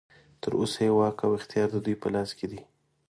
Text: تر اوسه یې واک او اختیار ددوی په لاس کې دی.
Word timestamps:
تر 0.41 0.51
اوسه 0.59 0.79
یې 0.85 0.91
واک 0.97 1.17
او 1.25 1.31
اختیار 1.39 1.69
ددوی 1.71 1.95
په 2.01 2.07
لاس 2.13 2.29
کې 2.37 2.45
دی. 2.51 2.61